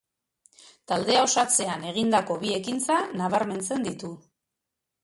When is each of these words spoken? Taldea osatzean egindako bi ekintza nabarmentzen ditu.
Taldea 0.91 1.19
osatzean 1.25 1.85
egindako 1.91 2.39
bi 2.47 2.57
ekintza 2.61 2.99
nabarmentzen 3.23 3.89
ditu. 3.91 4.13